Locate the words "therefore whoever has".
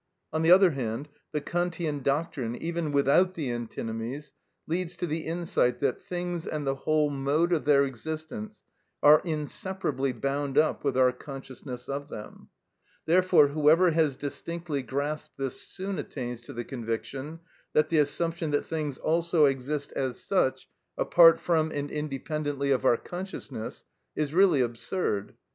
13.05-14.15